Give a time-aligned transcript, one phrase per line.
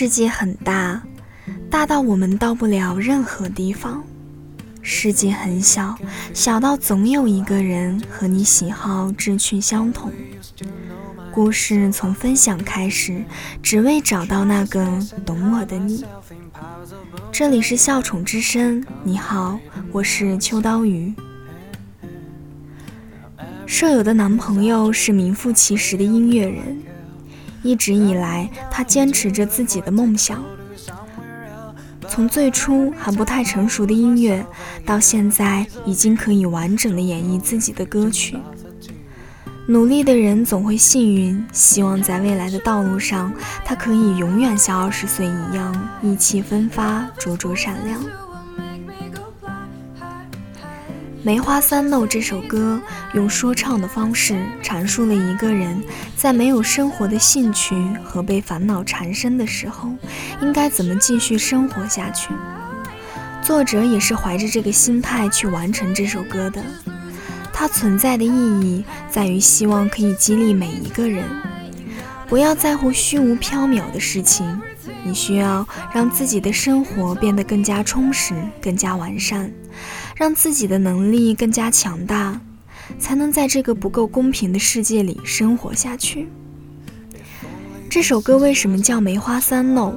[0.00, 1.02] 世界很大，
[1.68, 4.00] 大到我们到不了任何地方；
[4.80, 5.98] 世界很小，
[6.32, 10.12] 小到总有一个人和你喜好志趣相同。
[11.32, 13.24] 故事从分享开始，
[13.60, 14.86] 只为找到那个
[15.26, 16.04] 懂我的你。
[17.32, 19.58] 这里是笑宠之声，你好，
[19.90, 21.12] 我是秋刀鱼。
[23.66, 26.82] 舍友的男朋友是名副其实的音乐人。
[27.62, 30.42] 一直以来，他坚持着自己的梦想。
[32.08, 34.44] 从最初还不太成熟的音乐，
[34.84, 38.38] 到现在已经可以完整的演绎自己的歌曲。
[39.66, 43.30] 努力的人总会幸运，希望在未来的道路上，
[43.64, 48.02] 他可以永远像二十岁一样意气风发、灼灼闪亮。
[51.22, 52.80] 《梅花三弄》这首歌
[53.12, 55.82] 用说唱的方式阐述了一个人
[56.16, 59.90] 在没有生活的兴趣和被烦恼缠身的时候，
[60.40, 62.28] 应该怎么继续生活下去。
[63.42, 66.62] 作者也是怀着这个心态去完成这首歌的。
[67.52, 71.24] 它存在的意义在于希望可以激励每一个人，
[72.28, 74.60] 不要在乎虚无缥缈的事情，
[75.08, 79.50] 你需要让自己的生活变得更加充实、更加完善。
[80.14, 82.40] 让自己的能力更加强大，
[82.98, 86.28] 才能在这个不够公平的世界里生活下去。
[87.88, 89.94] 这首歌为什么叫《梅花三弄》？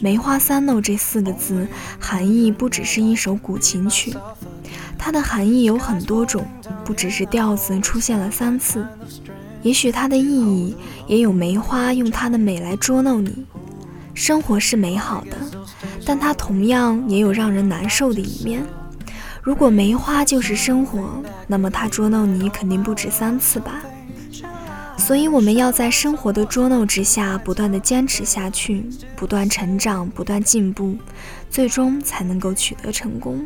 [0.00, 1.66] 梅花三弄这四个字
[2.00, 4.14] 含义不只是一首古琴曲，
[4.96, 6.46] 它的含义有很多种，
[6.84, 8.86] 不只是调子出现了三次。
[9.62, 10.74] 也许它的意义
[11.06, 13.44] 也有梅花用它的美来捉弄你。
[14.14, 15.36] 生活是美好的，
[16.04, 18.64] 但它同样也有让人难受的一面。
[19.42, 23.82] 如果梅花就是生活，那么它捉弄你肯定不止三次吧。
[24.96, 28.84] 所以我们要在生活的捉弄之下，不断的坚持下去，
[29.16, 30.96] 不断成长，不断进步，
[31.50, 33.44] 最终才能够取得成功。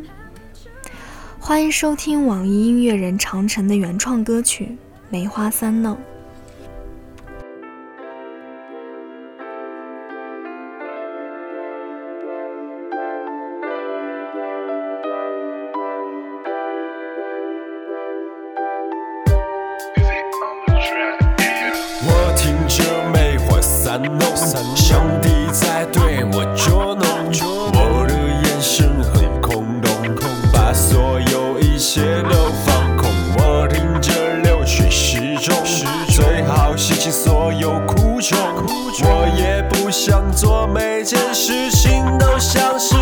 [1.39, 4.65] 欢迎收听网易音乐人长城的原创歌曲
[5.09, 5.95] 《梅花三弄》。
[24.75, 27.07] 兄弟在对我捉弄，
[27.73, 29.91] 我的眼神很空洞，
[30.53, 33.09] 把所有一切都放空。
[33.37, 35.55] 我听着流水时钟，
[36.09, 38.37] 最好洗清所有苦衷。
[38.99, 42.93] 我也不想做每件事情都像是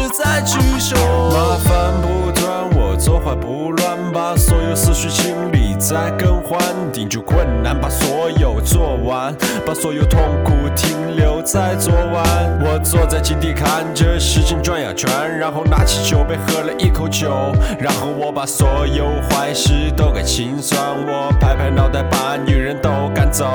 [4.95, 6.57] 绪清理再更换，
[6.93, 9.35] 顶住困难，把所有做完，
[9.65, 11.25] 把所有痛苦停留。
[11.45, 12.23] 在昨晚，
[12.63, 17.29] 我坐在井底看着时间转呀转，然后拿起酒杯喝了一口酒，
[17.77, 23.51] 然后我把所有坏事都给清算，我拍拍脑袋把女人都赶走。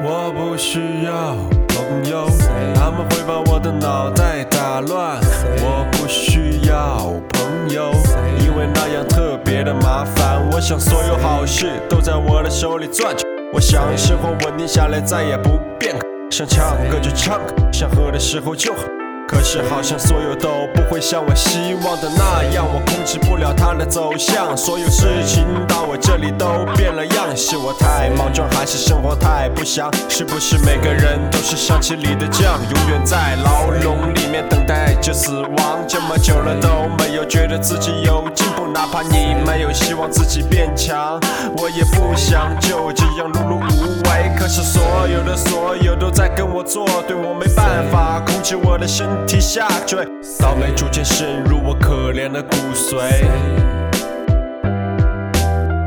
[0.00, 1.34] 我不需要
[1.66, 2.28] 朋友，
[2.76, 5.18] 他们会把我的脑袋打乱。
[5.60, 7.90] 我不需要朋友，
[8.38, 10.46] 因为那样特别的麻烦。
[10.52, 15.96] 我想所有好事都在我的手里攥着，我想生活稳定下来，再也不变。
[16.30, 17.40] 想唱歌就唱，
[17.72, 18.80] 想喝的时候就喝。
[19.26, 24.56] 可是好像所有都不会像我希望的那样，我控制不了它的走向。
[24.56, 29.90] 所有事情到我这里都变了样，是我太莽撞，还是生活太不祥？
[30.08, 35.78] 是不是每个人都是象棋里的将，永远在牢笼里面等待着死亡？
[35.86, 38.24] 这么久了都没有觉得自己有
[38.56, 41.18] 步，哪怕你没有希望自己变强，
[41.56, 44.30] 我也不想就这样碌碌无为。
[44.38, 50.06] 可是所有的所有都在跟我作对，我没办法控制我的身体下坠，
[50.40, 53.24] 倒霉逐渐渗入我可怜的骨髓。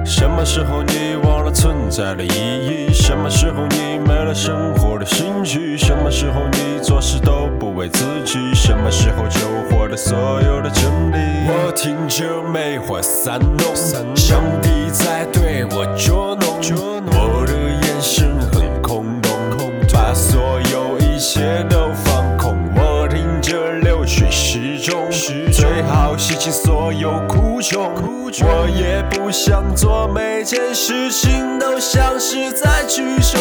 [0.04, 2.94] 什么时候你忘了存在的意义？
[2.94, 5.78] 什么时候你没了生活的兴趣？
[5.78, 8.54] 什么时候你做事都不为自己？
[8.54, 11.31] 什么时候就获得所有的真理？
[11.82, 13.76] 我听着梅花三弄，
[14.16, 16.60] 上帝在对我捉弄，
[17.08, 19.32] 我的眼神很空洞，
[19.92, 22.56] 把所有一切都放空。
[22.76, 25.10] 我听着流水时钟，
[25.52, 27.92] 最好洗清所有苦衷。
[28.44, 33.40] 我也不想做每件事情都像是在举手。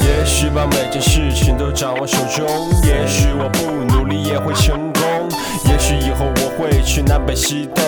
[0.00, 2.46] 也许把每件事情都掌握手中，
[2.84, 4.85] 也许我不努力也会成
[7.26, 7.84] 北西东，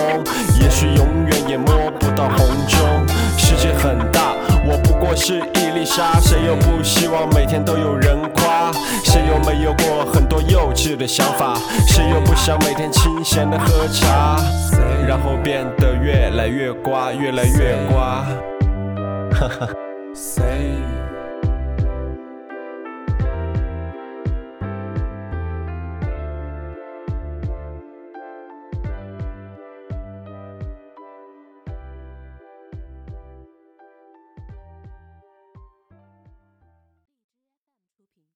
[0.61, 3.07] 也许永远也摸不到红中。
[3.37, 4.35] 世界很大。
[4.65, 8.71] 我不过是一粒沙，谁又不希望每天都有人夸？
[9.03, 11.57] 谁又没有过很多幼稚的想法？
[11.87, 14.37] 谁又不想每天清闲的喝茶，
[15.07, 18.25] 然后变得越来越瓜，越来越瓜？
[19.31, 19.67] 哈哈。